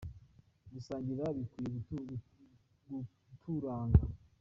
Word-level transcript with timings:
gusangira 0.71 1.23
bikwiye 1.37 1.79
kuturanga. 3.29 4.01